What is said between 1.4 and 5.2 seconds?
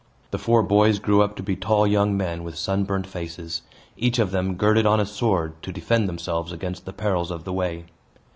be tall young men, with sunburnt faces. Each of them girded on a